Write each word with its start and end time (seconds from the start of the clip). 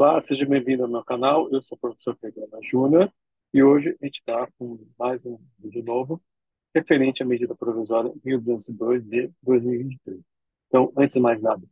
Olá, 0.00 0.22
seja 0.24 0.46
bem-vindo 0.46 0.84
ao 0.84 0.88
meu 0.88 1.02
canal. 1.02 1.50
Eu 1.50 1.60
sou 1.60 1.76
o 1.76 1.80
professor 1.80 2.16
Pedro 2.20 2.48
Júnior 2.70 3.12
e 3.52 3.64
hoje 3.64 3.96
a 4.00 4.04
gente 4.06 4.20
está 4.20 4.48
com 4.56 4.78
mais 4.96 5.26
um 5.26 5.36
vídeo 5.58 5.82
novo 5.82 6.22
referente 6.72 7.20
à 7.20 7.26
medida 7.26 7.52
provisória 7.52 8.12
1202 8.24 9.02
de 9.02 9.28
2023. 9.42 10.20
Então, 10.68 10.92
antes 10.96 11.14
de 11.14 11.20
mais 11.20 11.42
nada, 11.42 11.66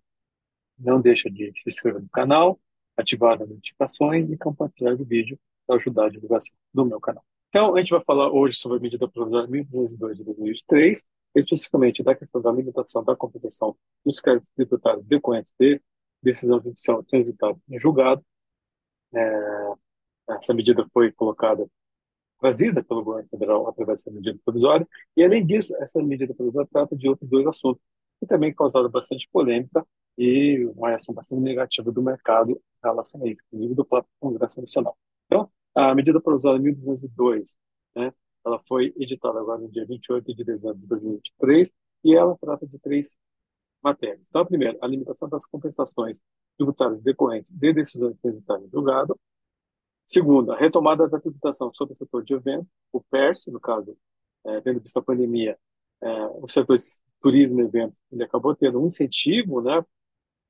não 0.77 1.01
deixa 1.01 1.31
de 1.31 1.53
se 1.57 1.69
inscrever 1.69 2.03
no 2.03 2.09
canal, 2.09 2.59
ativar 2.97 3.41
as 3.41 3.49
notificações 3.49 4.29
e 4.29 4.37
compartilhar 4.37 4.95
o 4.95 5.05
vídeo 5.05 5.39
para 5.65 5.77
ajudar 5.77 6.07
a 6.07 6.11
divulgação 6.11 6.57
do 6.75 6.85
meu 6.85 6.99
canal. 6.99 7.25
Então, 7.51 7.77
a 7.77 7.79
gente 7.79 7.91
vai 7.91 8.03
falar 8.03 8.29
hoje 8.33 8.57
sobre 8.57 8.79
a 8.79 8.81
medida 8.81 9.07
provisória 9.07 9.49
1202 9.49 10.19
de 10.19 10.25
2023, 10.25 11.07
especificamente 11.33 12.03
da 12.03 12.13
questão 12.13 12.43
da 12.43 12.51
limitação 12.51 13.05
da 13.05 13.15
compensação 13.15 13.77
dos 14.05 14.19
créditos 14.19 14.51
tributários 14.57 15.07
decorrentes 15.07 15.53
de 15.57 15.81
decisão 16.27 16.61
judicial 16.61 17.03
transitada 17.05 17.59
em 17.69 17.79
julgado. 17.79 18.25
É, 19.15 19.73
essa 20.31 20.53
medida 20.53 20.87
foi 20.93 21.13
colocada, 21.13 21.67
trazida 22.41 22.83
pelo 22.83 23.05
governo 23.05 23.29
federal 23.29 23.69
através 23.69 24.01
dessa 24.01 24.11
medida 24.11 24.39
provisória, 24.45 24.87
e 25.17 25.25
além 25.25 25.45
disso, 25.45 25.75
essa 25.77 26.03
medida 26.03 26.35
provisória 26.35 26.69
trata 26.71 26.97
de 26.97 27.09
outros 27.09 27.29
dois 27.29 27.47
assuntos 27.47 27.83
que 28.21 28.27
também 28.27 28.53
causaram 28.55 28.89
bastante 28.91 29.29
polêmica 29.31 29.87
e 30.19 30.65
uma 30.77 30.89
reação 30.89 31.15
bastante 31.15 31.41
negativa 31.43 31.93
do 31.93 32.03
mercado 32.03 32.53
em 32.53 32.59
relação 32.83 33.23
a 33.23 33.29
isso, 33.29 33.41
inclusive 33.47 33.75
do 33.75 33.85
próprio 33.85 34.11
Congresso 34.19 34.61
Nacional. 34.61 34.97
Então, 35.27 35.51
a 35.75 35.95
medida 35.95 36.21
provisória 36.21 36.59
1202, 36.59 37.57
né, 37.95 38.13
ela 38.45 38.59
foi 38.67 38.95
editada 38.97 39.39
agora 39.39 39.61
no 39.61 39.71
dia 39.71 39.85
28 39.85 40.35
de 40.35 40.45
dezembro 40.45 40.79
de 40.79 40.87
2023 40.87 41.73
e 42.05 42.15
ela 42.15 42.37
trata 42.41 42.67
de 42.67 42.79
três 42.79 43.17
matérias. 43.87 44.27
Então, 44.29 44.45
primeiro, 44.45 44.77
a 44.83 44.87
limitação 44.87 45.29
das 45.29 45.47
compensações 45.47 46.21
tributárias 46.57 47.01
decorrentes 47.03 47.51
de 47.51 47.73
decisões 47.73 48.17
transitárias 48.21 48.67
em 48.67 48.71
julgado. 48.71 49.19
Segundo, 50.05 50.53
a 50.53 50.57
retomada 50.57 51.09
da 51.09 51.21
tributação 51.21 51.73
sobre 51.73 51.95
o 51.95 51.97
setor 51.97 52.25
de 52.25 52.35
eventos, 52.35 52.69
o 52.93 53.01
PERS, 53.01 53.47
no 53.47 53.61
caso, 53.61 53.97
é, 54.45 54.61
tendo 54.61 54.81
visto 54.81 54.97
a 54.99 55.03
pandemia, 55.03 55.57
é, 56.03 56.27
o 56.27 56.49
setor 56.49 56.79
de 56.79 56.85
turismo 57.21 57.61
e 57.61 57.65
eventos, 57.65 58.01
ele 58.11 58.25
acabou 58.25 58.55
tendo 58.55 58.81
um 58.81 58.87
incentivo, 58.87 59.61
né, 59.61 59.85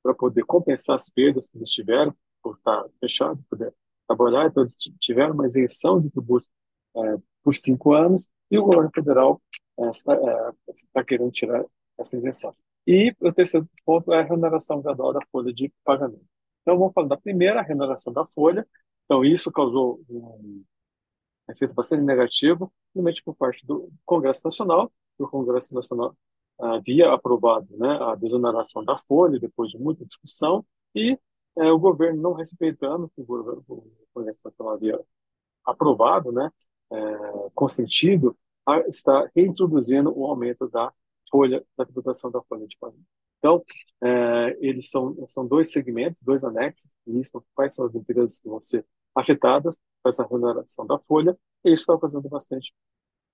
para 0.03 0.15
poder 0.15 0.45
compensar 0.45 0.97
as 0.97 1.11
perdas 1.11 1.49
que 1.49 1.59
eles 1.59 1.71
tiveram 1.71 2.15
por 2.43 2.57
estar 2.57 2.85
fechado, 3.01 3.43
poder 3.51 3.75
trabalhar, 4.07 4.47
então 4.47 4.63
eles 4.63 4.77
tiveram 5.01 5.35
uma 5.35 5.47
isenção 5.47 6.01
de 6.01 6.11
tributos 6.11 6.49
é, 6.97 7.17
por 7.43 7.55
cinco 7.55 7.93
anos, 7.93 8.29
e 8.51 8.59
o 8.59 8.65
governo 8.65 8.91
federal 8.95 9.41
é, 9.79 9.91
está, 9.91 10.15
é, 10.15 10.53
está 10.73 11.05
querendo 11.05 11.31
tirar 11.31 11.65
essa 11.99 12.17
isenção. 12.17 12.55
E 12.87 13.15
o 13.21 13.33
terceiro 13.33 13.69
ponto 13.85 14.13
é 14.13 14.21
a 14.21 14.25
renovação 14.25 14.81
gradual 14.81 15.13
da 15.13 15.21
folha 15.33 15.53
de 15.53 15.73
pagamento. 15.85 16.25
Então, 16.63 16.79
vamos 16.79 16.93
falar 16.95 17.09
da 17.09 17.17
primeira, 17.17 17.61
a 17.61 17.63
renovação 17.63 18.13
da 18.13 18.25
folha. 18.27 18.67
Então, 19.05 19.25
isso 19.25 19.51
causou 19.53 20.01
um 20.09 20.65
efeito 21.49 21.75
bastante 21.75 22.03
negativo, 22.03 22.73
principalmente 22.93 23.23
por 23.23 23.35
parte 23.37 23.67
do 23.67 23.91
Congresso 24.05 24.41
Nacional. 24.45 24.93
O 25.19 25.29
Congresso 25.29 25.75
Nacional 25.75 26.17
havia 26.59 27.13
aprovado 27.13 27.67
né, 27.77 27.99
a 28.01 28.15
desoneração 28.15 28.85
da 28.85 28.99
folha, 28.99 29.39
depois 29.39 29.71
de 29.71 29.79
muita 29.79 30.05
discussão, 30.05 30.65
e 30.95 31.19
é, 31.59 31.71
o 31.71 31.79
governo 31.79 32.21
não 32.21 32.33
respeitando 32.33 33.11
o, 33.17 33.25
governo, 33.25 33.65
o 33.69 33.91
Congresso 34.15 34.39
Nacional 34.45 34.75
havia 34.75 35.01
aprovado, 35.65 36.33
né, 36.33 36.51
é, 36.93 36.97
consentido, 37.55 38.37
a, 38.65 38.81
está 38.89 39.29
reintroduzindo 39.35 40.13
o 40.17 40.27
aumento 40.27 40.69
da 40.69 40.93
folha, 41.37 41.63
da 41.77 41.85
tributação 41.85 42.31
da 42.31 42.41
folha 42.43 42.67
de 42.67 42.77
pagamento. 42.79 43.07
Então, 43.39 43.63
é, 44.03 44.57
eles 44.61 44.89
são, 44.89 45.15
são 45.29 45.47
dois 45.47 45.71
segmentos, 45.71 46.19
dois 46.23 46.43
anexos, 46.43 46.91
listam 47.07 47.45
quais 47.55 47.75
são 47.75 47.85
as 47.85 47.95
empresas 47.95 48.39
que 48.39 48.49
vão 48.49 48.63
ser 48.63 48.85
afetadas 49.15 49.77
com 50.03 50.09
essa 50.09 50.23
remuneração 50.23 50.87
da 50.87 50.99
folha, 50.99 51.39
e 51.63 51.73
isso 51.73 51.83
está 51.83 51.99
fazendo 51.99 52.27
bastante 52.29 52.73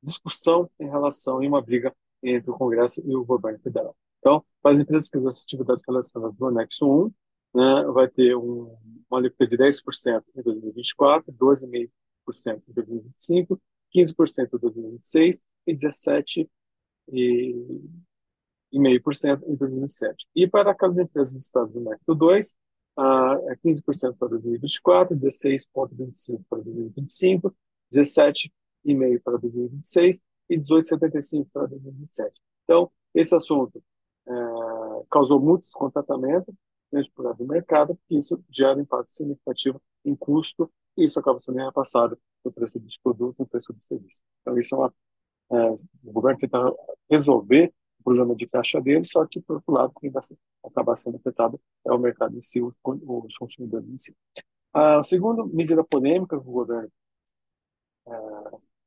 discussão 0.03 0.69
em 0.81 0.89
relação, 0.89 1.43
em 1.43 1.49
uma 1.49 1.63
briga 1.63 1.95
entre 2.23 2.51
o 2.51 2.55
Congresso 2.55 3.01
e 3.05 3.15
o 3.15 3.25
governo 3.25 3.61
federal. 3.61 3.97
Então, 4.19 4.45
para 4.61 4.73
as 4.73 4.81
empresas 4.81 5.09
que 5.09 5.17
exercem 5.17 5.43
atividades 5.45 5.83
relacionadas 5.87 6.37
no 6.39 6.47
anexo 6.47 6.87
1, 6.87 7.13
né, 7.55 7.85
vai 7.93 8.09
ter 8.09 8.37
um, 8.37 8.77
uma 9.09 9.21
alíquota 9.21 9.47
de 9.47 9.57
10% 9.57 10.25
em 10.37 10.43
2024, 10.43 11.33
12,5% 11.33 12.63
em 12.69 12.73
2025, 12.73 13.61
15% 13.95 14.55
em 14.55 14.59
2026 14.59 15.41
e 15.67 15.75
17% 15.75 16.49
e, 17.11 17.81
e 18.73 18.79
meio 18.79 19.03
por 19.03 19.15
cento 19.15 19.45
em 19.47 19.55
2007. 19.55 20.27
E 20.35 20.47
para 20.47 20.71
aquelas 20.71 20.99
empresas 20.99 21.33
listadas 21.33 21.75
no 21.75 21.81
método 21.83 22.15
2, 22.15 22.55
ah, 22.97 23.39
é 23.49 23.57
15% 23.57 24.17
para 24.19 24.29
2024, 24.29 25.17
16,25% 25.17 26.45
para 26.49 26.63
2025, 26.63 27.55
17,5% 27.95 29.23
para 29.23 29.39
2026 29.39 30.21
e 30.51 30.57
18,75% 30.59 31.47
para 31.53 31.67
2027. 31.67 32.41
Então, 32.65 32.91
esse 33.15 33.35
assunto 33.35 33.83
é, 34.27 34.33
causou 35.11 35.41
muito 35.41 35.63
descontentamento 35.63 36.55
dentro 36.93 37.35
do 37.35 37.47
mercado, 37.47 37.95
porque 37.97 38.17
isso 38.17 38.43
gera 38.51 38.81
impacto 38.81 39.11
significativo 39.15 39.81
em 40.05 40.15
custo 40.15 40.71
e 40.97 41.05
isso 41.05 41.19
acaba 41.19 41.39
sendo 41.39 41.59
repassado 41.59 42.19
no 42.45 42.53
preço 42.53 42.79
dos 42.79 42.97
produtos, 42.99 43.39
no 43.39 43.47
preço 43.47 43.73
do 43.73 43.83
serviço. 43.83 44.21
Então, 44.43 44.59
isso 44.59 44.75
é 44.75 44.79
uma 44.79 44.95
é, 45.53 45.71
o 46.05 46.13
governo 46.13 46.39
tenta 46.39 46.59
resolver 47.11 47.73
o 48.01 48.05
problema 48.05 48.35
de 48.35 48.47
caixa 48.47 48.81
dele, 48.81 49.05
só 49.05 49.25
que, 49.27 49.41
por 49.41 49.57
outro 49.57 49.73
lado, 49.73 49.93
quem 50.01 50.11
vai 50.11 50.23
acabar 50.65 50.97
sendo 50.97 51.17
afetado 51.17 51.61
é 51.87 51.93
o 51.93 51.99
mercado 51.99 52.37
em 52.37 52.43
si, 52.43 52.61
os 52.61 52.75
consumidores 53.39 53.89
em 53.89 53.99
si. 53.99 54.17
A 54.73 55.05
segunda 55.05 55.45
medida 55.47 55.85
polêmica 55.85 56.41
que 56.41 56.49
o 56.49 56.53
governo 56.53 56.91
é, 58.09 58.13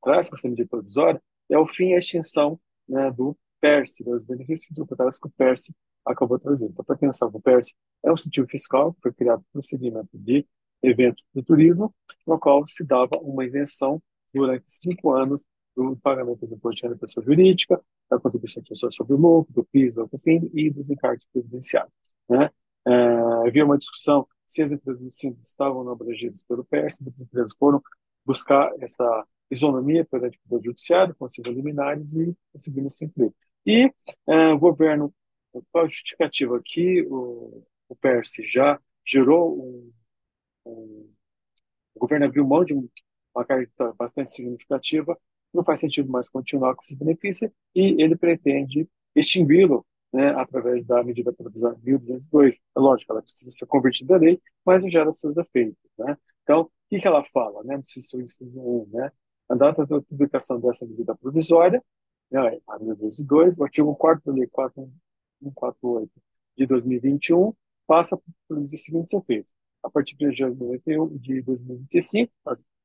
traz 0.04 0.28
para 0.28 0.38
essa 0.38 0.50
medida 0.50 0.68
provisória 0.68 1.22
é 1.50 1.58
o 1.58 1.68
fim 1.68 1.90
e 1.90 1.96
a 1.96 2.00
extinção 2.00 2.60
né, 2.90 3.12
do 3.12 3.38
PERSE, 3.62 4.04
dos 4.04 4.24
benefícios 4.24 4.74
tributários 4.74 5.20
que 5.20 5.28
o 5.28 5.32
PERSE 5.32 5.74
acabou 6.06 6.40
trazendo. 6.40 6.72
Então, 6.72 6.84
para 6.84 6.98
quem 6.98 7.08
não 7.08 7.14
sabe, 7.14 7.38
o 7.38 7.42
PERSE 7.42 7.74
é 8.04 8.12
um 8.12 8.16
incentivo 8.16 8.48
fiscal 8.48 8.94
que 8.94 9.02
foi 9.02 9.14
criado 9.14 9.44
para 9.52 9.60
o 9.60 9.64
segmento 9.64 10.10
de 10.14 10.46
eventos 10.82 11.24
do 11.34 11.42
turismo, 11.42 11.94
no 12.28 12.40
qual 12.40 12.68
se 12.68 12.84
dava 12.84 13.18
uma 13.22 13.46
isenção 13.46 14.02
durante 14.34 14.66
cinco 14.68 15.14
anos 15.14 15.44
do 15.76 15.96
pagamento 15.98 16.48
do 16.48 16.56
imposto 16.56 16.86
renda 16.86 16.98
pessoa 16.98 17.24
jurídica, 17.26 17.82
da 18.10 18.20
contribuição 18.20 18.64
social 18.64 18.92
sobre 18.92 19.14
o 19.14 19.18
lucro, 19.18 19.54
do 19.54 19.64
PIS, 19.66 19.96
do 19.96 20.08
COFIN 20.08 20.50
e 20.54 20.70
dos 20.70 20.90
encargos 20.90 21.26
previdenciários. 21.32 21.94
Né? 22.30 22.50
É, 22.88 23.48
havia 23.48 23.66
uma 23.66 23.78
discussão 23.78 24.28
se 24.48 24.62
as 24.62 24.72
empresas 24.72 25.02
do 25.02 25.14
simples 25.14 25.48
estavam 25.48 25.84
não 25.84 25.94
abrangidas 25.94 26.42
pelo 26.44 26.64
PERS, 26.64 27.00
as 27.02 27.20
empresas 27.20 27.54
foram 27.58 27.82
buscar 28.24 28.72
essa 28.80 29.26
isonomia 29.50 30.06
perante 30.06 30.38
o 30.38 30.50
Poder 30.50 30.66
Judiciário, 30.66 31.16
conseguiram 31.16 31.56
liminares 31.56 32.14
e 32.14 32.36
conseguiram 32.54 32.90
se 32.90 33.06
incluir. 33.06 33.34
E 33.66 33.92
é, 34.28 34.48
o 34.54 34.60
governo, 34.60 35.14
qual 35.72 35.86
a 35.86 35.88
justificativa 35.88 36.58
aqui, 36.58 37.04
o, 37.10 37.64
o 37.90 37.96
PERS 37.96 38.36
já 38.46 38.80
gerou 39.06 39.60
um, 39.60 39.92
um, 40.66 41.14
o 41.96 42.00
governo 42.00 42.26
abriu 42.26 42.46
mão 42.46 42.64
de 42.64 42.74
uma 42.74 43.46
carga 43.46 43.70
bastante 43.98 44.32
significativa 44.32 45.18
não 45.56 45.64
faz 45.64 45.80
sentido 45.80 46.10
mais 46.12 46.30
continuar 46.30 46.76
com 46.76 46.84
esses 46.84 46.98
benefícios 46.98 47.52
e 47.74 48.02
ele 48.02 48.16
pretende 48.16 48.88
extingui-lo 49.16 49.86
né, 50.14 50.30
através 50.30 50.84
da 50.86 51.04
medida 51.04 51.34
provisória 51.34 51.78
1202. 51.84 52.56
É 52.56 52.80
lógico, 52.80 53.12
ela 53.12 53.22
precisa 53.22 53.52
ser 53.52 53.66
convertida 53.66 54.16
a 54.16 54.18
lei, 54.18 54.42
mas 54.66 54.84
não 54.84 54.90
gera 54.90 55.14
seus 55.14 55.36
efeitos. 55.38 55.78
Né? 55.98 56.18
Então, 56.44 56.62
o 56.62 56.72
que, 56.90 57.00
que 57.00 57.08
ela 57.08 57.24
fala? 57.26 57.64
Né, 57.64 57.76
no 57.76 57.82
inciso 57.82 58.18
1, 58.18 58.90
né? 58.94 59.12
A 59.48 59.56
data 59.56 59.86
da 59.86 60.02
publicação 60.02 60.60
dessa 60.60 60.86
medida 60.86 61.16
provisória, 61.16 61.84
né, 62.32 62.60
a 62.68 62.80
1202, 62.80 63.58
o 63.58 63.64
artigo 63.64 63.96
4 63.96 64.24
da 64.26 64.32
Lei 64.32 64.48
4148 64.48 66.12
de 66.58 66.66
2021, 66.66 67.54
passa 67.86 68.18
por 68.18 68.24
produzir 68.48 68.76
os 68.76 68.84
seguintes 68.84 69.14
efeitos. 69.14 69.54
A 69.84 69.90
partir 69.90 70.16
de 70.16 70.32
janeiro 70.32 71.12
de 71.20 71.42
2025, 71.44 72.34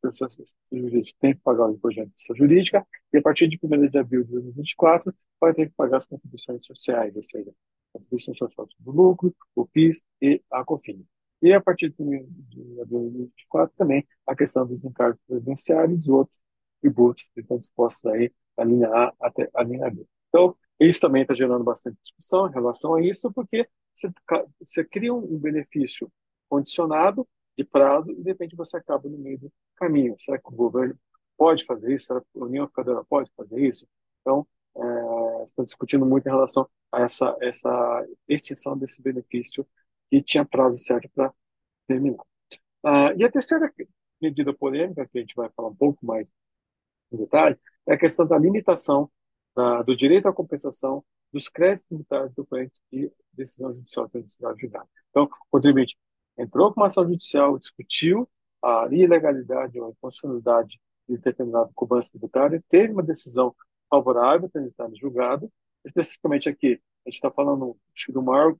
pessoas 0.01 0.37
jurídicas 0.73 1.13
têm 1.21 1.35
que 1.35 1.41
pagar 1.41 1.67
o 1.67 1.73
imposto 1.73 2.05
de 2.05 2.11
pessoa 2.11 2.37
jurídica 2.37 2.87
e 3.13 3.19
a 3.19 3.23
partir 3.23 3.49
de 3.49 3.59
1 3.63 3.89
de 3.89 3.99
abril 3.99 4.25
de 4.25 4.33
2024 4.33 5.15
vai 5.41 5.55
ter 5.55 5.69
que 5.69 5.75
pagar 5.75 5.99
as 5.99 6.05
contribuições 6.05 6.65
sociais, 6.67 7.15
ou 7.17 7.23
seja, 7.23 7.51
a 7.51 7.99
contribuição 7.99 8.35
social 8.35 8.69
sobre 8.69 8.91
o 8.91 8.93
lucro, 8.93 9.35
o 9.55 9.67
PIS 9.67 10.03
e 10.21 10.43
a 10.51 10.65
COFINS. 10.65 11.05
E 11.43 11.53
a 11.53 11.61
partir 11.61 11.91
de 11.91 11.97
1 11.99 12.27
de 12.49 12.81
abril 12.81 13.01
de 13.01 13.11
2024 13.11 13.75
também 13.77 14.07
a 14.27 14.37
questão 14.37 14.67
dos 14.67 14.85
encargos 14.85 15.21
previdenciários 15.27 16.07
e 16.07 16.11
outros 16.11 16.39
tributos 16.81 17.29
que 17.35 17.41
estão 17.41 17.59
dispostos 17.59 18.11
aí 18.13 18.33
a 18.57 18.65
linha 18.65 18.89
A 18.89 19.13
até 19.21 19.49
a 19.55 19.63
linha 19.63 19.91
B. 19.91 20.07
Então, 20.29 20.57
isso 20.79 21.01
também 21.01 21.23
está 21.23 21.35
gerando 21.35 21.65
bastante 21.65 21.99
discussão 22.03 22.49
em 22.49 22.53
relação 22.53 22.95
a 22.95 23.03
isso, 23.03 23.33
porque 23.33 23.69
você, 23.95 24.11
você 24.61 24.85
cria 24.85 25.13
um 25.15 25.39
benefício 25.39 26.11
condicionado 26.49 27.27
de 27.57 27.65
prazo 27.65 28.13
e 28.13 28.17
de 28.17 28.31
repente 28.31 28.57
você 28.57 28.77
acaba 28.77 29.09
no 29.09 29.19
meio 29.19 29.39
do 29.39 29.53
caminho. 29.81 30.15
Será 30.19 30.39
que 30.39 30.49
o 30.49 30.53
governo 30.53 30.97
pode 31.37 31.65
fazer 31.65 31.95
isso? 31.95 32.07
Será 32.07 32.21
que 32.21 32.39
a 32.39 32.45
União 32.45 32.69
Federal 32.69 33.05
pode 33.09 33.31
fazer 33.37 33.61
isso? 33.61 33.87
Então, 34.21 34.47
é, 34.77 35.45
está 35.45 35.63
discutindo 35.63 36.07
muito 36.07 36.27
em 36.27 36.31
relação 36.31 36.69
a 36.93 37.03
essa, 37.03 37.37
essa 37.41 38.07
extinção 38.29 38.77
desse 38.77 39.03
benefício 39.03 39.67
que 40.11 40.23
tinha 40.23 40.45
prazo 40.45 40.79
certo 40.79 41.09
para 41.15 41.33
terminar. 41.87 42.25
Ah, 42.85 43.13
e 43.17 43.25
a 43.25 43.31
terceira 43.31 43.73
medida 44.21 44.53
polêmica, 44.55 45.07
que 45.07 45.19
a 45.19 45.21
gente 45.21 45.35
vai 45.35 45.49
falar 45.51 45.69
um 45.69 45.75
pouco 45.75 46.05
mais 46.05 46.31
em 47.13 47.17
detalhe, 47.17 47.59
é 47.87 47.95
a 47.95 47.99
questão 47.99 48.27
da 48.27 48.39
limitação 48.39 49.11
da, 49.55 49.83
do 49.83 49.97
direito 49.97 50.29
à 50.29 50.33
compensação 50.33 51.05
dos 51.33 51.49
créditos 51.49 51.87
tributários 51.89 52.35
do 52.35 52.45
cliente 52.45 52.81
de 52.93 53.11
decisão 53.33 53.73
judicial 53.75 54.09
transitoral 54.09 54.59
julgada. 54.59 54.89
Então, 55.11 55.25
o 55.25 55.31
contribuinte 55.51 55.97
entrou 56.39 56.73
com 56.73 56.81
uma 56.81 56.87
ação 56.87 57.05
judicial, 57.05 57.59
discutiu 57.59 58.29
a 58.63 58.89
ilegalidade 58.91 59.79
ou 59.81 59.87
a 59.87 59.91
inconstitucionalidade 59.91 60.81
de 61.09 61.17
determinado 61.19 61.71
cobrança 61.75 62.11
tributária, 62.11 62.63
teve 62.69 62.93
uma 62.93 63.03
decisão 63.03 63.55
favorável 63.89 64.49
transitada 64.49 64.95
julgado, 64.95 65.51
especificamente 65.85 66.49
aqui, 66.49 66.81
a 67.07 67.11
gente 67.11 67.15
está 67.15 67.31
falando 67.31 67.77
do 68.09 68.23
maior 68.23 68.55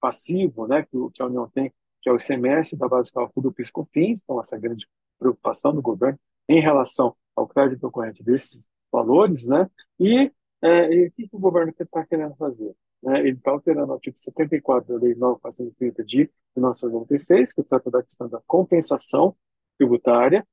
passivo 0.00 0.66
né, 0.66 0.82
que, 0.82 0.96
que 1.14 1.22
a 1.22 1.26
União 1.26 1.48
tem, 1.48 1.72
que 2.00 2.08
é 2.08 2.12
o 2.12 2.16
ICMS 2.16 2.76
da 2.76 2.88
base 2.88 3.08
de 3.08 3.12
cálculo 3.14 3.48
do 3.48 3.52
PIS/COFINS, 3.52 4.20
então 4.22 4.40
essa 4.40 4.56
grande 4.56 4.86
preocupação 5.18 5.74
do 5.74 5.82
governo 5.82 6.18
em 6.48 6.60
relação 6.60 7.16
ao 7.34 7.46
crédito 7.46 7.90
corrente 7.90 8.22
desses 8.22 8.68
valores, 8.92 9.46
né? 9.46 9.68
E, 9.98 10.32
é, 10.62 10.92
e 10.92 11.06
o 11.08 11.12
que 11.12 11.28
o 11.32 11.38
governo 11.38 11.72
está 11.76 12.04
querendo 12.04 12.34
fazer? 12.36 12.74
Né? 13.02 13.20
Ele 13.20 13.36
está 13.36 13.50
alterando 13.50 13.92
o 13.92 13.94
artigo 13.94 14.16
74 14.18 14.94
da 14.94 15.00
Lei 15.00 15.14
9.430 15.14 16.04
de 16.04 16.30
1996, 16.56 17.52
que 17.52 17.62
trata 17.62 17.90
da 17.90 18.02
questão 18.02 18.28
da 18.28 18.40
compensação 18.46 19.36
tributária, 19.76 20.46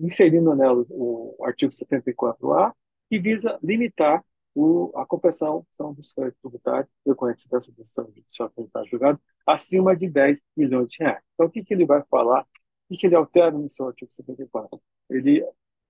inserindo 0.00 0.54
nela 0.54 0.84
o, 0.88 1.36
o 1.38 1.44
artigo 1.44 1.72
74A, 1.72 2.72
que 3.08 3.18
visa 3.18 3.58
limitar 3.62 4.24
o, 4.54 4.92
a 4.96 5.04
compensação 5.04 5.66
dos 5.94 6.12
créditos 6.12 6.40
tributários 6.40 6.88
decorrentes 7.04 7.46
dessa 7.46 7.72
decisão 7.72 8.06
judicial 8.06 8.50
que 8.50 8.62
está 8.62 8.84
julgado 8.84 9.20
acima 9.46 9.96
de 9.96 10.08
10 10.08 10.40
milhões 10.56 10.92
de 10.92 11.02
reais. 11.02 11.22
Então, 11.34 11.46
o 11.46 11.50
que, 11.50 11.62
que 11.62 11.74
ele 11.74 11.84
vai 11.84 12.02
falar? 12.08 12.42
O 12.42 12.46
que, 12.88 12.96
que 12.96 13.06
ele 13.06 13.16
altera 13.16 13.50
no 13.50 13.68
seu 13.70 13.88
artigo 13.88 14.10
74? 14.12 14.80
Ele 15.10 15.44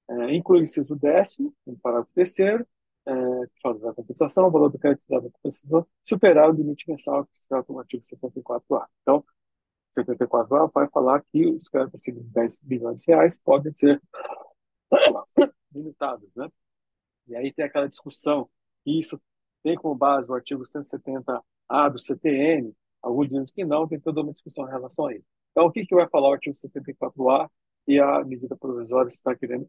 é, 0.09 0.35
inclui 0.35 0.61
o 0.61 0.65
inciso 0.65 0.97
décimo, 0.97 1.55
no 1.67 1.77
parágrafo 1.79 2.11
terceiro, 2.15 2.67
é, 3.07 3.75
da 3.81 3.93
compensação, 3.93 4.47
o 4.47 4.51
valor 4.51 4.71
do 4.71 4.79
crédito 4.79 5.05
da 5.09 5.21
compensação 5.21 5.87
superar 6.03 6.51
o 6.51 6.53
limite 6.53 6.89
mensal 6.89 7.25
que 7.27 7.39
está 7.41 7.65
no 7.69 7.79
artigo 7.79 8.03
74A. 8.03 8.87
Então, 9.03 9.25
74A 9.97 10.71
vai 10.73 10.89
falar 10.89 11.23
que 11.31 11.47
os 11.47 11.69
créditos 11.69 12.01
acima 12.01 12.21
de 12.21 12.29
10 12.29 12.61
bilhões 12.63 13.01
de 13.03 13.13
reais 13.13 13.39
podem 13.39 13.73
ser 13.75 14.01
limitados, 15.73 16.29
né? 16.35 16.49
E 17.27 17.37
aí 17.37 17.53
tem 17.53 17.65
aquela 17.65 17.89
discussão, 17.89 18.49
que 18.85 18.99
isso 18.99 19.21
tem 19.63 19.77
como 19.77 19.95
base 19.95 20.31
o 20.31 20.35
artigo 20.35 20.63
170A 20.63 21.91
do 21.91 21.99
CTN, 21.99 22.75
alguns 23.01 23.29
dizem 23.29 23.45
que 23.55 23.65
não, 23.65 23.89
tem 23.89 23.99
toda 24.01 24.21
uma 24.21 24.33
discussão 24.33 24.67
em 24.67 24.71
relação 24.71 25.07
a 25.07 25.15
isso. 25.15 25.25
Então, 25.53 25.67
o 25.67 25.73
que, 25.73 25.87
que 25.87 25.95
vai 25.95 26.09
falar 26.09 26.31
o 26.31 26.33
artigo 26.33 26.55
74A 26.55 27.49
e 27.87 27.99
a 27.99 28.25
medida 28.25 28.57
provisória 28.57 29.09
que 29.09 29.15
está 29.15 29.35
querendo 29.35 29.69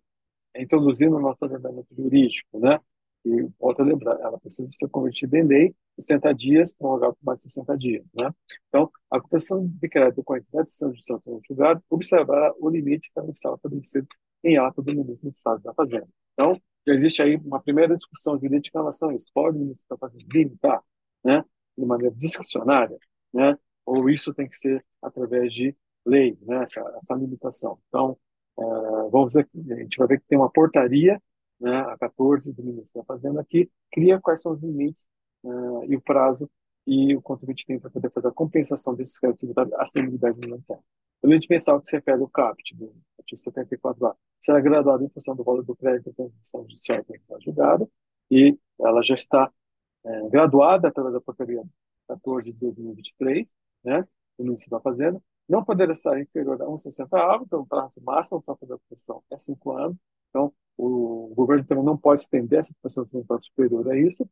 introduzir 0.56 1.10
no 1.10 1.20
nosso 1.20 1.38
ordenamento 1.42 1.94
jurídico, 1.96 2.60
né? 2.60 2.80
E 3.26 3.48
volto 3.60 3.82
a 3.82 3.84
lembrar, 3.84 4.20
ela 4.20 4.40
precisa 4.40 4.70
ser 4.70 4.88
convertida 4.90 5.38
em 5.38 5.44
lei 5.44 5.76
60 6.00 6.34
dias, 6.34 6.74
prorrogado 6.74 7.16
por 7.16 7.26
mais 7.26 7.42
60 7.42 7.78
dias, 7.78 8.06
né? 8.14 8.30
Então, 8.68 8.92
a 9.10 9.20
compensação 9.20 9.66
de 9.66 9.90
crédito 9.90 10.24
com 10.24 10.34
a 10.34 10.38
entidade 10.38 10.70
de 10.70 10.78
judicial 10.78 11.22
julgado 11.48 11.84
observará 11.90 12.54
o 12.60 12.70
limite 12.70 13.10
que 13.12 13.20
estava 13.20 13.32
estabelecido 13.32 14.08
em 14.44 14.58
ato 14.58 14.82
do 14.82 14.94
ministro 14.94 15.30
do 15.30 15.34
Estado 15.34 15.62
da 15.64 15.74
Fazenda. 15.74 16.08
Então, 16.34 16.60
já 16.86 16.94
existe 16.94 17.22
aí 17.22 17.38
uma 17.38 17.62
primeira 17.62 17.98
discussão 17.98 18.40
jurídica 18.40 18.78
em 18.78 18.82
relação 18.82 19.10
a 19.10 19.16
isso. 19.16 19.28
Pode 19.34 19.58
o 19.58 19.60
ministro 19.62 19.86
da 19.90 19.98
Fazenda 19.98 20.26
limitar, 20.32 20.84
né, 21.24 21.44
de 21.78 21.86
maneira 21.86 22.14
discricionária, 22.16 22.98
né? 23.34 23.58
Ou 23.86 24.10
isso 24.10 24.34
tem 24.34 24.48
que 24.48 24.56
ser 24.56 24.86
através 25.02 25.54
de 25.54 25.76
lei, 26.06 26.38
né, 26.42 26.62
essa, 26.64 26.82
essa 27.02 27.16
limitação. 27.16 27.80
Então, 27.88 28.18
Uh, 28.58 29.10
vamos 29.10 29.34
ver, 29.34 29.48
a 29.70 29.76
gente 29.76 29.98
vai 29.98 30.08
ver 30.08 30.20
que 30.20 30.28
tem 30.28 30.38
uma 30.38 30.50
portaria, 30.50 31.22
né, 31.60 31.80
a 31.82 31.98
14 31.98 32.52
do 32.54 32.64
Ministério 32.64 33.06
da 33.08 33.16
Fazenda, 33.16 33.46
que 33.46 33.70
cria 33.92 34.20
quais 34.20 34.42
são 34.42 34.54
os 34.54 34.62
limites 34.62 35.08
uh, 35.44 35.84
e 35.86 35.96
o 35.96 36.02
prazo 36.02 36.50
e 36.86 37.16
o 37.16 37.22
contribuinte 37.22 37.66
tem 37.66 37.80
para 37.80 37.90
poder 37.90 38.12
fazer 38.12 38.28
a 38.28 38.32
compensação 38.32 38.94
desses 38.94 39.18
créditos 39.18 39.40
tributários 39.42 39.74
acima 39.76 40.10
de 40.10 40.18
10 40.18 40.38
milhões 40.38 40.62
de 40.62 40.68
reais. 40.68 40.84
O 41.24 41.28
que 41.40 41.60
se 41.60 41.96
refere 41.96 42.22
ao 42.22 42.30
CAPT, 42.30 42.76
do 42.76 42.94
artigo 43.18 43.42
74A, 43.42 44.16
será 44.40 44.60
graduado 44.60 45.04
em 45.04 45.10
função 45.10 45.36
do 45.36 45.44
valor 45.44 45.64
do 45.64 45.76
crédito 45.76 46.12
da 46.12 46.14
transação 46.14 46.62
judicial 46.62 47.04
que 47.04 47.16
está 47.16 47.40
julgada, 47.40 47.90
e 48.30 48.58
ela 48.80 49.02
já 49.02 49.16
está 49.16 49.52
é, 50.04 50.30
graduada 50.30 50.88
através 50.88 51.14
da 51.14 51.22
portaria 51.22 51.64
14 52.08 52.52
de 52.52 52.60
2023, 52.60 53.52
né, 53.84 54.08
do 54.38 54.44
Ministério 54.44 54.78
da 54.78 54.82
Fazenda, 54.82 55.22
não 55.50 55.64
poderá 55.64 55.96
ser 55.96 56.20
inferior 56.20 56.62
a 56.62 56.66
1,60 56.66 57.08
avo, 57.18 57.46
então 57.46 57.62
o 57.62 57.66
prazo 57.66 58.02
máximo 58.04 58.42
para 58.42 58.56
fazer 58.56 58.74
a 58.74 58.78
proteção 58.78 59.24
é 59.32 59.38
5 59.38 59.72
anos. 59.72 59.98
Então, 60.30 60.54
o 60.78 61.34
governo 61.36 61.66
também 61.66 61.84
não 61.84 61.98
pode 61.98 62.22
estender 62.22 62.60
essa 62.60 62.74
proteção 62.74 63.06
tributária 63.06 63.42
superior 63.42 63.90
a 63.90 63.98
isso. 63.98 64.28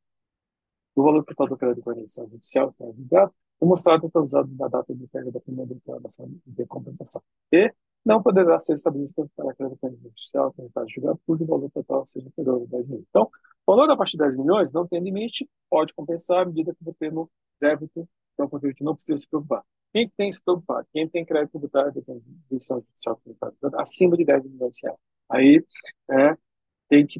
O 0.95 1.04
valor 1.04 1.24
total 1.24 1.48
do 1.48 1.57
crédito 1.57 1.78
de 1.78 1.81
guarnição 1.84 2.28
judicial, 2.30 2.74
que 2.74 2.84
é 2.84 2.94
julgado, 2.94 3.34
é 3.62 3.66
mostrado 3.66 4.06
atualizado 4.07 4.50
na 4.57 4.68
data 4.68 4.94
de 4.94 5.04
entrega 5.04 5.31
da 5.31 5.40
primeira 5.40 5.74
declaração 5.74 6.30
de 6.45 6.66
compensação. 6.66 7.22
E 7.51 7.74
não 8.06 8.22
poderá 8.22 8.60
ser 8.60 8.75
estabelecido 8.75 9.30
para 9.36 9.54
crédito 9.56 9.80
judicial, 10.01 10.51
que 10.54 10.62
está 10.62 10.86
julgado, 10.88 11.19
cujo 11.25 11.45
valor 11.45 11.72
total 11.72 12.06
seja 12.06 12.28
inferior 12.28 12.63
a 12.63 12.66
10 12.66 12.88
milhões. 12.88 13.06
Então, 13.10 13.30
o 13.66 13.75
valor 13.75 13.90
a 13.90 13.98
partir 13.98 14.18
de 14.18 14.24
10 14.24 14.38
milhões 14.38 14.72
não 14.72 14.86
tem 14.86 15.01
limite, 15.01 15.50
pode 15.69 15.94
compensar 15.94 16.42
à 16.42 16.45
medida 16.45 16.75
que 16.75 16.84
você 16.84 17.10
no 17.10 17.30
débito, 17.62 18.07
então 18.34 18.45
o 18.45 18.50
contribuinte 18.50 18.84
não 18.84 18.95
precisa 18.95 19.18
se 19.18 19.28
preocupar. 19.28 19.63
Quem 19.94 20.10
tem 20.18 20.30
estupro, 20.30 20.86
quem 20.92 21.07
tem 21.07 21.24
crédito 21.24 21.51
tributário, 21.51 21.94
tem 21.94 22.04
contribuição 22.04 22.81
judicial 22.81 23.19
acima 23.75 24.18
de 24.18 24.25
10 24.25 24.44
milhões 24.45 24.75
de 24.75 24.88
reais. 24.88 25.12
Aí 25.33 25.65
é, 26.12 26.38
tem 26.88 27.07
que, 27.07 27.19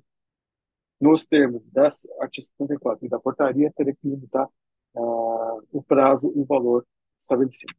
nos 1.02 1.26
termos 1.26 1.64
das 1.72 2.08
artigo 2.20 2.46
74 2.46 3.06
e 3.06 3.10
da 3.10 3.20
portaria, 3.20 3.74
teria 3.76 3.96
que 3.96 4.08
limitar 4.08 4.48
uh, 4.94 5.68
o 5.72 5.82
prazo 5.82 6.32
e 6.36 6.40
o 6.40 6.46
valor 6.46 6.86
estabelecido. 7.20 7.74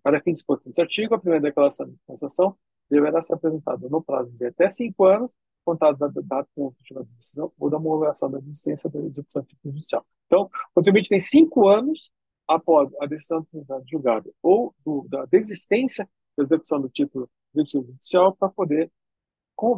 Para 0.00 0.22
fim 0.22 0.32
disposto 0.32 0.68
nesse 0.68 0.80
artigo, 0.80 1.14
a 1.14 1.18
primeira 1.18 1.42
declaração 1.42 1.86
de 1.86 1.96
compensação 2.06 2.56
deverá 2.88 3.20
ser 3.20 3.34
apresentada 3.34 3.88
no 3.88 4.00
prazo 4.00 4.30
de 4.30 4.46
até 4.46 4.68
cinco 4.68 5.04
anos, 5.04 5.32
contado 5.64 5.98
da 5.98 6.08
data 6.08 6.48
constitutiva 6.54 7.00
da 7.00 7.10
decisão 7.16 7.52
ou 7.58 7.68
da 7.68 7.78
homologação 7.78 8.30
da 8.30 8.38
existência 8.38 8.88
da 8.88 9.00
execução 9.00 9.44
judicial. 9.64 10.06
Então, 10.26 10.42
o 10.42 10.74
contribuinte 10.74 11.08
tem 11.08 11.20
cinco 11.20 11.68
anos 11.68 12.12
após 12.46 12.90
a 13.00 13.06
decisão 13.06 13.42
de 13.42 13.90
julgada 13.90 14.30
ou 14.40 14.74
do, 14.84 15.06
da 15.08 15.24
desistência 15.26 16.08
da 16.36 16.44
execução 16.44 16.80
do 16.80 16.88
título 16.88 17.28
judicial 17.54 18.34
para 18.36 18.48
poder 18.48 18.90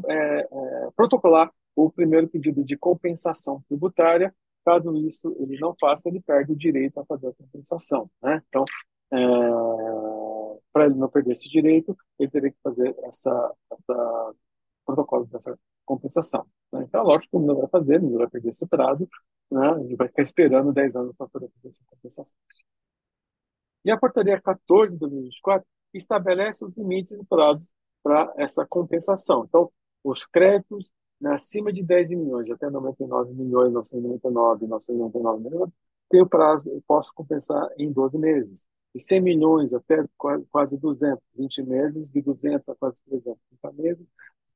é, 0.07 0.41
é, 0.41 0.91
protocolar 0.97 1.53
o 1.77 1.91
primeiro 1.91 2.29
pedido 2.29 2.65
de 2.65 2.77
compensação 2.77 3.63
tributária. 3.69 4.35
Caso 4.65 4.97
isso 4.97 5.37
ele 5.41 5.59
não 5.59 5.75
faça, 5.79 6.09
ele 6.09 6.21
perde 6.21 6.53
o 6.53 6.57
direito 6.57 6.99
a 6.99 7.05
fazer 7.05 7.29
a 7.29 7.35
compensação. 7.35 8.11
Né? 8.23 8.43
Então, 8.49 8.65
é, 9.13 9.17
para 10.73 10.87
ele 10.87 10.95
não 10.95 11.09
perder 11.09 11.33
esse 11.33 11.49
direito, 11.49 11.97
ele 12.19 12.31
teria 12.31 12.51
que 12.51 12.59
fazer 12.63 12.95
essa, 13.05 13.55
essa 13.71 14.35
protocolo 14.87 15.27
dessa 15.27 15.59
compensação. 15.85 16.47
Né? 16.73 16.85
Então, 16.89 17.03
lógico 17.05 17.39
que 17.39 17.47
não 17.47 17.57
vai 17.57 17.69
fazer, 17.69 18.01
não 18.01 18.19
vai 18.19 18.29
perder 18.29 18.49
esse 18.51 18.67
prazo, 18.67 19.09
né? 19.51 19.81
ele 19.85 19.97
vai 19.97 20.09
ficar 20.09 20.23
esperando 20.23 20.73
10 20.73 20.97
anos 20.97 21.17
para 21.17 21.29
poder 21.29 21.51
fazer 21.57 21.69
essa 21.69 21.83
compensação. 21.87 22.37
E 23.85 23.91
a 23.91 23.99
portaria 23.99 24.41
14 24.41 24.95
de 24.95 25.01
2024 25.01 25.67
estabelece 25.93 26.65
os 26.65 26.75
limites 26.77 27.13
e 27.13 27.25
prazos 27.25 27.71
para 28.05 28.33
essa 28.37 28.67
compensação. 28.67 29.47
Então, 29.49 29.73
os 30.05 30.27
créditos 30.27 30.91
né, 31.21 31.33
acima 31.33 31.73
de 31.73 31.83
10 31.83 32.11
milhões, 32.11 32.51
até 32.51 32.69
99 32.69 33.33
milhões, 33.33 33.73
999, 33.73 34.67
999 34.67 35.43
milhões, 35.43 35.71
tem 36.11 36.21
o 36.21 36.29
prazo, 36.29 36.69
eu 36.71 36.83
posso 36.87 37.11
compensar 37.15 37.67
em 37.79 37.91
12 37.91 38.19
meses. 38.19 38.67
De 38.95 39.03
100 39.03 39.21
milhões 39.23 39.73
até 39.73 40.05
quase 40.51 40.79
220 40.79 41.63
meses, 41.65 42.09
de 42.09 42.23
200 42.23 42.69
a 42.69 42.75
quase 42.77 43.03
330 43.05 43.83
meses, 43.83 44.07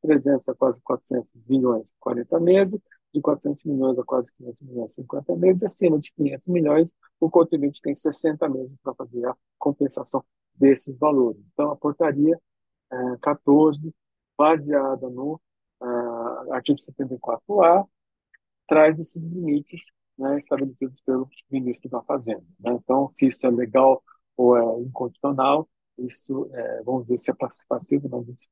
300 0.02 0.49
a 0.49 0.55
quase 0.55 0.81
400 0.83 1.33
milhões, 1.49 1.93
40 1.99 2.38
meses, 2.38 2.81
de 3.12 3.21
400 3.21 3.64
milhões 3.64 3.99
a 3.99 4.05
quase 4.05 4.33
500 4.37 4.61
milhões, 4.61 4.93
50 4.93 5.37
meses, 5.37 5.64
acima 5.64 5.99
de 5.99 6.12
500 6.12 6.47
milhões, 6.49 6.93
o 7.19 7.31
contribuinte 7.31 7.81
tem 7.81 7.95
60 7.95 8.49
meses 8.49 8.76
para 8.83 8.95
fazer 8.95 9.26
a 9.26 9.35
compensação 9.59 10.23
desses 10.55 10.97
valores. 10.99 11.40
Então, 11.52 11.71
a 11.71 11.76
portaria 11.76 12.38
é, 12.92 13.16
14, 13.23 13.95
baseada 14.37 15.09
no 15.11 15.40
é, 15.83 16.54
artigo 16.54 16.78
74A, 16.78 17.87
traz 18.66 18.99
esses 18.99 19.23
limites 19.23 19.87
né, 20.18 20.38
estabelecidos 20.38 21.00
pelo 21.02 21.28
ministro 21.50 21.88
da 21.90 22.02
Fazenda. 22.02 22.45
Né? 22.61 22.73
Então, 22.73 23.11
se 23.14 23.26
isso 23.26 23.47
é 23.47 23.50
legal 23.50 24.02
ou 24.37 24.57
é 24.57 24.83
incondicional, 24.83 25.68
isso, 25.99 26.49
é, 26.52 26.83
vamos 26.83 27.04
dizer, 27.04 27.18
se 27.18 27.30
é 27.30 27.35
passivo, 27.68 28.09
não 28.09 28.25
se 28.37 28.49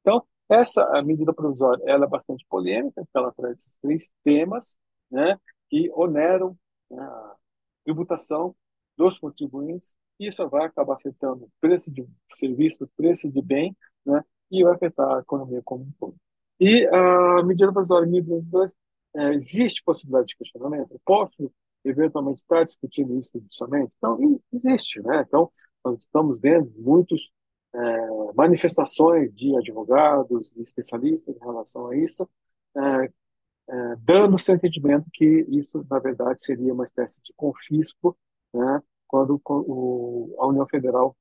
Então, 0.00 0.24
essa 0.48 0.86
medida 1.02 1.32
provisória 1.32 1.82
ela 1.86 2.04
é 2.04 2.08
bastante 2.08 2.44
polêmica, 2.48 3.02
porque 3.02 3.18
ela 3.18 3.32
traz 3.32 3.56
esses 3.56 3.76
três 3.76 4.12
temas 4.22 4.76
né, 5.10 5.38
que 5.68 5.90
oneram 5.94 6.56
né, 6.90 7.02
a 7.02 7.36
tributação 7.84 8.54
dos 8.96 9.18
contribuintes, 9.18 9.96
isso 10.26 10.48
vai 10.48 10.66
acabar 10.66 10.94
afetando 10.94 11.44
o 11.44 11.50
preço 11.60 11.90
de 11.90 12.06
serviço, 12.36 12.84
o 12.84 12.88
preço 12.96 13.28
de 13.30 13.42
bem, 13.42 13.76
né, 14.04 14.22
e 14.50 14.62
vai 14.64 14.74
afetar 14.74 15.16
a 15.16 15.20
economia 15.20 15.62
como 15.64 15.84
um 15.84 15.92
todo. 15.98 16.16
E 16.60 16.86
a 16.86 17.42
medida 17.42 17.72
provisória 17.72 18.06
1202, 18.06 18.74
é, 19.14 19.34
existe 19.34 19.82
possibilidade 19.84 20.28
de 20.28 20.36
questionamento? 20.36 20.92
Eu 20.92 21.00
posso 21.04 21.52
eventualmente 21.84 22.42
estar 22.42 22.64
discutindo 22.64 23.18
isso 23.18 23.32
judicialmente? 23.34 23.92
Então, 23.98 24.40
existe, 24.52 25.00
né? 25.02 25.24
Então, 25.26 25.50
nós 25.84 25.98
estamos 25.98 26.38
vendo 26.38 26.72
muitas 26.78 27.30
é, 27.74 28.32
manifestações 28.34 29.34
de 29.34 29.56
advogados, 29.56 30.50
de 30.50 30.62
especialistas 30.62 31.34
em 31.34 31.40
relação 31.40 31.88
a 31.88 31.96
isso, 31.96 32.28
é, 32.76 33.10
é, 33.68 33.96
dando 34.00 34.38
seu 34.38 34.54
entendimento 34.54 35.06
que 35.12 35.46
isso, 35.48 35.84
na 35.90 35.98
verdade, 35.98 36.42
seria 36.42 36.72
uma 36.72 36.84
espécie 36.84 37.22
de 37.22 37.32
confisco, 37.34 38.16
né, 38.52 38.82
quando 39.12 39.38
o, 39.44 40.34
a 40.38 40.46
União 40.46 40.66
Federal 40.66 41.14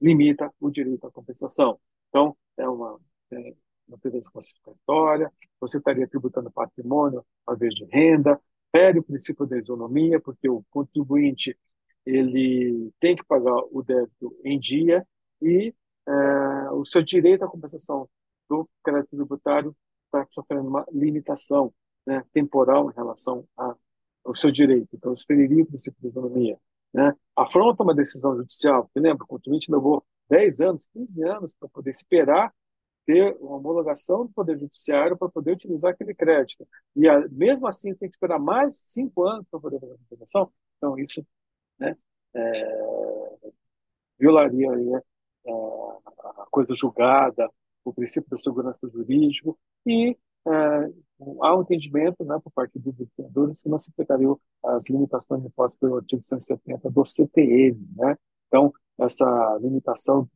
limita 0.00 0.52
o 0.60 0.70
direito 0.70 1.06
à 1.06 1.10
compensação. 1.12 1.78
Então, 2.08 2.36
é 2.56 2.68
uma, 2.68 3.00
é, 3.30 3.54
uma 3.86 3.96
presença 3.96 4.28
classificatória, 4.28 5.32
você 5.60 5.78
estaria 5.78 6.08
tributando 6.08 6.50
patrimônio 6.50 7.24
ao 7.46 7.54
invés 7.54 7.74
de 7.74 7.84
renda, 7.84 8.40
fere 8.74 8.98
o 8.98 9.04
princípio 9.04 9.46
da 9.46 9.56
isonomia, 9.56 10.20
porque 10.20 10.48
o 10.48 10.64
contribuinte 10.68 11.56
ele 12.04 12.92
tem 12.98 13.14
que 13.14 13.24
pagar 13.24 13.56
o 13.70 13.82
débito 13.82 14.36
em 14.44 14.58
dia 14.58 15.06
e 15.40 15.72
é, 16.08 16.70
o 16.72 16.84
seu 16.84 17.02
direito 17.02 17.44
à 17.44 17.48
compensação 17.48 18.08
do 18.48 18.68
crédito 18.82 19.14
tributário 19.16 19.76
está 20.06 20.26
sofrendo 20.32 20.66
uma 20.66 20.84
limitação 20.90 21.72
né, 22.04 22.24
temporal 22.32 22.90
em 22.90 22.94
relação 22.94 23.46
a, 23.56 23.76
ao 24.24 24.34
seu 24.34 24.50
direito. 24.50 24.88
Então, 24.92 25.12
isso 25.12 25.24
feriria 25.24 25.62
o 25.62 25.66
princípio 25.66 26.02
da 26.02 26.08
isonomia. 26.08 26.58
Né? 26.92 27.14
Afronta 27.36 27.82
uma 27.82 27.94
decisão 27.94 28.36
judicial, 28.36 28.84
porque 28.84 29.00
lembra, 29.00 29.24
o 29.24 29.26
contribuinte 29.26 29.70
levou 29.70 30.04
10 30.28 30.60
anos, 30.60 30.86
15 30.92 31.24
anos 31.24 31.54
para 31.54 31.68
poder 31.68 31.90
esperar 31.90 32.52
ter 33.04 33.36
uma 33.40 33.56
homologação 33.56 34.26
do 34.26 34.32
Poder 34.32 34.58
Judiciário 34.58 35.16
para 35.16 35.28
poder 35.28 35.52
utilizar 35.52 35.92
aquele 35.92 36.14
crédito. 36.14 36.66
E 36.94 37.08
a, 37.08 37.26
mesmo 37.28 37.66
assim 37.66 37.94
tem 37.94 38.08
que 38.08 38.14
esperar 38.14 38.38
mais 38.38 38.76
cinco 38.80 39.24
anos 39.24 39.46
para 39.50 39.60
poder 39.60 39.80
fazer 39.80 39.94
a 39.94 39.98
compensação. 39.98 40.52
Então, 40.76 40.98
isso 40.98 41.26
né, 41.78 41.96
é, 42.34 43.52
violaria 44.18 44.70
aí, 44.70 44.94
é, 44.94 45.50
a 45.50 46.46
coisa 46.50 46.74
julgada, 46.74 47.50
o 47.84 47.92
princípio 47.92 48.30
da 48.30 48.36
segurança 48.36 48.88
jurídica 48.88 49.52
e 49.84 50.16
é, 50.46 50.92
há 51.42 51.56
um 51.56 51.62
entendimento 51.62 52.24
né, 52.24 52.38
por 52.42 52.50
parte 52.52 52.78
dos 52.78 52.94
devedores 52.94 53.62
que 53.62 53.68
não 53.68 53.78
se 53.78 53.90
aplicariam 53.90 54.38
as 54.64 54.88
limitações 54.88 55.44
impostas 55.44 55.78
pelo 55.78 55.96
artigo 55.96 56.22
170 56.22 56.90
do 56.90 57.04
CTN. 57.04 57.78
Né? 57.96 58.16
Então, 58.48 58.72
essa 58.98 59.58
limitação 59.60 60.28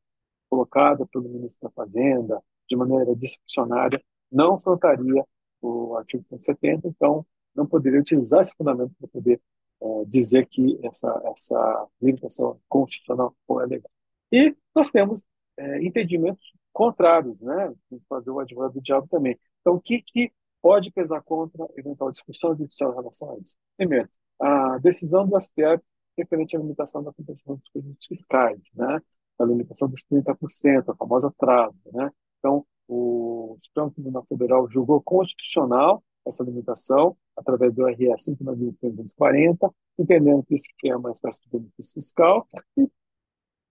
colocada 0.48 1.06
pelo 1.06 1.28
ministro 1.28 1.68
da 1.68 1.70
Fazenda 1.70 2.42
de 2.68 2.76
maneira 2.76 3.14
discricionária 3.14 4.00
não 4.30 4.54
afrontaria 4.54 5.24
o 5.60 5.96
artigo 5.96 6.24
170, 6.28 6.88
então 6.88 7.26
não 7.54 7.66
poderia 7.66 8.00
utilizar 8.00 8.40
esse 8.40 8.54
fundamento 8.54 8.92
para 8.98 9.08
poder 9.08 9.40
é, 9.80 10.04
dizer 10.06 10.46
que 10.46 10.78
essa, 10.82 11.22
essa 11.26 11.86
limitação 12.00 12.58
constitucional 12.68 13.34
é 13.62 13.66
legal. 13.66 13.90
E 14.32 14.54
nós 14.74 14.90
temos 14.90 15.22
é, 15.56 15.84
entendimentos 15.84 16.52
contrários, 16.72 17.40
né? 17.40 17.72
Fazer 18.08 18.30
o 18.30 18.38
advogado 18.38 18.74
do 18.74 18.82
diabo 18.82 19.08
também. 19.08 19.38
Então, 19.60 19.74
o 19.74 19.80
que, 19.80 20.02
que 20.02 20.30
pode 20.66 20.90
pesar 20.90 21.22
contra 21.22 21.64
eventual 21.76 22.10
discussão 22.10 22.56
judicial 22.56 22.90
em 22.90 22.96
relação 22.96 23.30
a 23.30 23.38
isso? 23.38 23.54
Primeiro, 23.76 24.08
a 24.40 24.78
decisão 24.78 25.24
do 25.24 25.40
STF 25.40 25.80
referente 26.18 26.56
à 26.56 26.58
limitação 26.58 27.04
da 27.04 27.12
compensação 27.12 27.54
dos 27.54 27.68
custos 27.68 28.06
fiscais, 28.08 28.68
né? 28.74 29.00
A 29.38 29.44
limitação 29.44 29.88
dos 29.88 30.04
30%, 30.10 30.88
a 30.88 30.96
famosa 30.96 31.32
trava, 31.38 31.72
né? 31.92 32.10
Então, 32.40 32.66
o 32.88 33.56
Supremo 33.60 33.92
Tribunal 33.92 34.26
Federal 34.28 34.68
julgou 34.68 35.00
constitucional 35.00 36.02
essa 36.26 36.42
limitação 36.42 37.16
através 37.36 37.72
do 37.72 37.86
RS 37.86 38.30
5.340, 38.30 39.72
entendendo 39.96 40.42
que 40.42 40.56
isso 40.56 40.66
é 40.84 40.96
uma 40.96 41.12
espécie 41.12 41.42
de 41.42 41.48
benefício 41.48 41.94
fiscal 41.94 42.48
e 42.76 42.90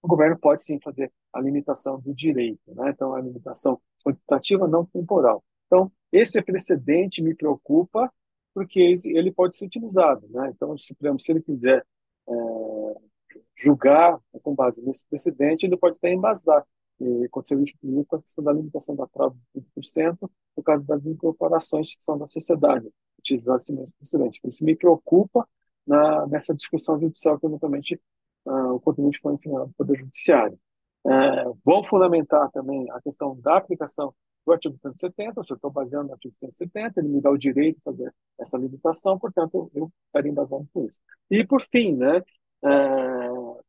o 0.01 0.07
governo 0.07 0.39
pode 0.39 0.63
sim 0.63 0.79
fazer 0.79 1.11
a 1.33 1.41
limitação 1.41 1.99
do 1.99 2.13
direito, 2.13 2.73
né? 2.73 2.91
Então, 2.91 3.13
a 3.13 3.19
limitação 3.19 3.81
quantitativa 4.01 4.65
não 4.65 4.85
temporal. 4.85 5.43
Então, 5.65 5.91
esse 6.11 6.41
precedente 6.41 7.21
me 7.21 7.35
preocupa 7.35 8.11
porque 8.53 8.95
ele 9.05 9.31
pode 9.31 9.57
ser 9.57 9.65
utilizado, 9.65 10.27
né? 10.29 10.51
Então, 10.55 10.71
o 10.71 10.79
Supremo, 10.79 11.19
se 11.19 11.31
ele 11.31 11.41
quiser 11.41 11.85
é, 12.27 12.33
julgar 13.57 14.17
com 14.41 14.55
base 14.55 14.81
nesse 14.81 15.05
precedente, 15.07 15.65
ele 15.65 15.75
pode 15.75 15.97
até 15.97 16.13
embasar 16.13 16.65
e 16.99 17.25
aconteceu 17.25 17.61
isso 17.61 17.73
com 18.07 18.15
a 18.15 18.21
questão 18.21 18.43
da 18.43 18.53
limitação 18.53 18.95
da 18.95 19.05
prova 19.07 19.35
de 19.53 19.61
30%, 19.77 20.29
por 20.55 20.63
causa 20.63 20.83
das 20.85 21.05
incorporações 21.05 21.93
que 21.93 22.03
são 22.03 22.17
da 22.17 22.27
sociedade, 22.27 22.89
utilizar 23.19 23.57
esse 23.57 23.73
mesmo 23.73 23.93
precedente. 23.97 24.39
Isso 24.45 24.63
me 24.63 24.75
preocupa 24.75 25.47
na, 25.85 26.25
nessa 26.27 26.55
discussão 26.55 26.99
judicial 26.99 27.37
que 27.37 27.45
eventualmente 27.45 27.99
uh, 28.45 28.73
o 28.73 28.79
contribuinte 28.79 29.19
foi 29.21 29.33
ensinado 29.33 29.67
no 29.67 29.73
Poder 29.73 29.99
Judiciário. 29.99 30.57
Uh, 31.05 31.57
vão 31.63 31.83
fundamentar 31.83 32.49
também 32.51 32.89
a 32.91 33.01
questão 33.01 33.37
da 33.41 33.57
aplicação 33.57 34.13
do 34.45 34.53
artigo 34.53 34.77
170, 34.81 35.43
se 35.43 35.51
eu 35.51 35.55
estou 35.55 35.71
baseando 35.71 36.07
no 36.07 36.13
artigo 36.13 36.35
170, 36.35 36.99
ele 36.99 37.09
me 37.09 37.21
dá 37.21 37.31
o 37.31 37.37
direito 37.37 37.77
de 37.77 37.83
fazer 37.83 38.13
essa 38.39 38.57
limitação, 38.57 39.17
portanto, 39.17 39.71
eu 39.73 39.91
estaria 40.07 40.31
embasado 40.31 40.67
por 40.73 40.85
isso. 40.87 40.99
E, 41.29 41.45
por 41.45 41.61
fim, 41.61 41.95
né, 41.95 42.21
uh, 42.63 43.63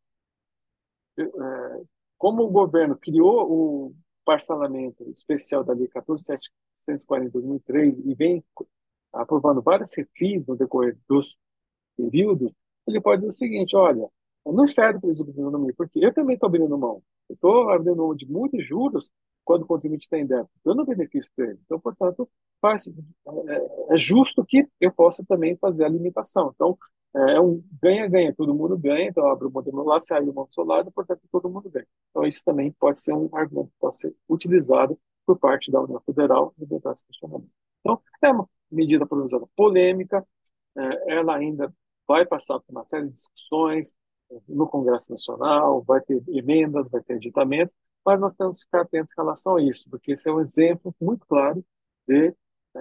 como 2.18 2.42
o 2.42 2.50
governo 2.50 2.96
criou 2.96 3.50
o 3.50 3.94
parcelamento 4.24 5.08
especial 5.10 5.64
da 5.64 5.72
Lei 5.72 5.88
14.740 5.88 7.24
de 7.24 7.30
2003 7.30 7.98
e 8.04 8.14
vem 8.14 8.44
aprovando 9.12 9.62
vários 9.62 9.94
refis 9.94 10.44
no 10.44 10.56
decorrer 10.56 10.98
dos 11.08 11.36
períodos, 11.96 12.52
ele 12.86 13.00
pode 13.00 13.20
dizer 13.20 13.28
o 13.28 13.32
seguinte, 13.32 13.74
olha, 13.74 14.08
eu 14.44 14.52
não 14.52 14.64
espero 14.64 15.00
para 15.00 15.08
eles 15.08 15.20
abrindo 15.20 15.74
porque 15.76 16.04
eu 16.04 16.12
também 16.12 16.34
estou 16.34 16.48
abrindo 16.48 16.76
mão. 16.76 17.02
Eu 17.28 17.34
estou 17.34 17.70
abrindo 17.70 17.96
mão 17.96 18.14
de 18.14 18.30
muitos 18.30 18.64
juros 18.66 19.10
quando 19.46 19.62
o 19.62 19.66
contribuinte 19.66 20.04
está 20.04 20.18
em 20.18 20.26
débito. 20.26 20.50
Não 20.64 20.84
benefício 20.84 21.30
para 21.34 21.46
ele. 21.46 21.60
Então, 21.64 21.80
portanto, 21.80 22.28
faz, 22.60 22.88
é, 22.88 23.94
é 23.94 23.96
justo 23.96 24.44
que 24.44 24.68
eu 24.80 24.92
possa 24.92 25.24
também 25.24 25.56
fazer 25.56 25.84
a 25.84 25.88
limitação. 25.88 26.52
Então, 26.54 26.76
é, 27.16 27.36
é 27.36 27.40
um 27.40 27.62
ganha-ganha, 27.80 28.34
todo 28.34 28.54
mundo 28.54 28.76
ganha, 28.76 29.08
então 29.08 29.26
abre 29.28 29.46
o 29.46 29.50
modelo 29.50 29.84
lá, 29.84 30.00
sai 30.00 30.20
o 30.20 30.26
modelo 30.26 30.48
solado, 30.50 30.92
portanto 30.92 31.22
todo 31.30 31.48
mundo 31.48 31.70
ganha. 31.70 31.86
Então 32.10 32.26
isso 32.26 32.42
também 32.44 32.72
pode 32.72 33.00
ser 33.00 33.14
um 33.14 33.28
argumento 33.32 33.68
que 33.70 33.78
pode 33.80 33.96
ser 33.96 34.14
utilizado 34.28 34.98
por 35.24 35.38
parte 35.38 35.70
da 35.70 35.80
União 35.80 36.00
Federal 36.04 36.52
e 36.58 36.66
tentar 36.66 36.92
esse 36.92 37.04
questionamento. 37.06 37.50
Então 37.80 38.00
é 38.20 38.30
uma 38.30 38.48
medida 38.70 39.06
provisória 39.06 39.46
polêmica, 39.56 40.26
é, 40.76 41.14
ela 41.14 41.36
ainda 41.36 41.72
vai 42.06 42.26
passar 42.26 42.60
por 42.60 42.70
uma 42.70 42.84
série 42.88 43.06
de 43.06 43.12
discussões 43.12 43.94
é, 44.30 44.36
no 44.48 44.66
Congresso 44.66 45.10
Nacional, 45.10 45.82
vai 45.82 46.00
ter 46.00 46.22
emendas, 46.28 46.90
vai 46.90 47.02
ter 47.02 47.14
editamentos, 47.14 47.74
mas 48.06 48.20
nós 48.20 48.34
temos 48.36 48.58
que 48.60 48.66
ficar 48.66 48.82
atentos 48.82 49.12
em 49.12 49.20
relação 49.20 49.56
a 49.56 49.62
isso, 49.62 49.90
porque 49.90 50.12
esse 50.12 50.28
é 50.28 50.32
um 50.32 50.40
exemplo 50.40 50.94
muito 51.00 51.26
claro 51.26 51.64
de 52.06 52.28
é, 52.28 52.78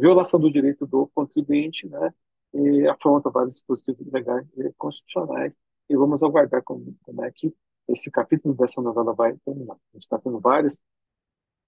violação 0.00 0.40
do 0.40 0.50
direito 0.50 0.84
do 0.86 1.06
contribuinte, 1.14 1.88
né, 1.88 2.12
e 2.52 2.88
afronta 2.88 3.30
vários 3.30 3.54
dispositivos 3.54 4.10
legais 4.12 4.44
e 4.56 4.72
constitucionais. 4.76 5.52
E 5.88 5.96
vamos 5.96 6.22
aguardar 6.22 6.62
como, 6.64 6.96
como 7.02 7.24
é 7.24 7.30
que 7.30 7.54
esse 7.86 8.10
capítulo 8.10 8.54
dessa 8.54 8.82
novela 8.82 9.14
vai 9.14 9.36
terminar. 9.44 9.74
A 9.74 9.78
gente 9.94 10.02
está 10.02 10.18
tendo 10.18 10.40
várias 10.40 10.80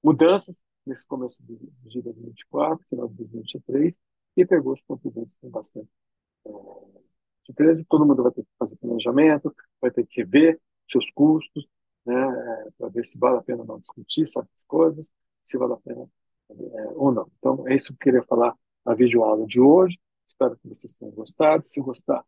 mudanças 0.03 0.61
nesse 0.85 1.07
começo 1.07 1.43
de, 1.45 1.57
de 1.57 2.03
2024, 2.03 2.85
final 2.89 3.09
de 3.09 3.15
2023, 3.15 3.97
e 4.37 4.47
pegou 4.47 4.73
os 4.73 4.83
contribuintes 4.83 5.37
com 5.39 5.49
bastante 5.51 5.89
é, 6.47 6.51
surpresa. 7.47 7.85
Todo 7.89 8.05
mundo 8.05 8.23
vai 8.25 8.33
ter 8.33 8.43
que 8.43 8.51
fazer 8.59 8.77
planejamento, 8.77 9.55
vai 9.81 9.91
ter 9.91 10.05
que 10.07 10.25
ver 10.25 10.61
seus 10.89 11.11
custos, 11.13 11.69
né, 12.05 12.15
é, 12.15 12.71
para 12.79 12.89
ver 12.89 13.07
se 13.07 13.19
vale 13.19 13.39
a 13.39 13.43
pena 13.43 13.65
não 13.65 13.79
discutir 13.79 14.27
certas 14.27 14.65
coisas, 14.65 15.11
se 15.45 15.59
vale 15.59 15.75
a 15.75 15.77
pena 15.77 16.09
é, 16.51 16.89
ou 16.95 17.13
não. 17.13 17.31
Então, 17.39 17.67
é 17.69 17.75
isso 17.75 17.89
que 17.89 17.93
eu 17.93 17.99
queria 17.99 18.23
falar 18.23 18.55
na 18.85 18.95
videoaula 18.95 19.47
de 19.47 19.61
hoje. 19.61 19.99
Espero 20.27 20.57
que 20.57 20.69
vocês 20.69 20.95
tenham 20.95 21.13
gostado. 21.13 21.65
Se 21.65 21.81
gostar, 21.81 22.25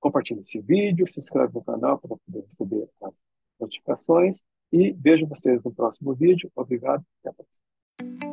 compartilhe 0.00 0.40
esse 0.40 0.60
vídeo, 0.60 1.06
se 1.10 1.20
inscreve 1.20 1.52
no 1.54 1.64
canal 1.64 1.98
para 1.98 2.16
poder 2.16 2.44
receber 2.44 2.88
as 3.02 3.14
notificações 3.60 4.42
e 4.72 4.92
vejo 4.92 5.26
vocês 5.26 5.62
no 5.62 5.72
próximo 5.72 6.14
vídeo. 6.14 6.50
Obrigado 6.54 7.02
e 7.02 7.28
até 7.28 7.30
a 7.30 7.32
próxima. 7.32 8.25